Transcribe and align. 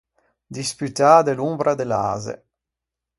Disputâ 0.59 1.13
de 1.25 1.33
l’ombra 1.35 1.73
de 1.79 1.83
l’ase. 1.91 2.33